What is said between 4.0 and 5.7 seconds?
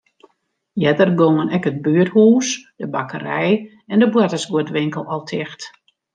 de boartersguodwinkel al ticht.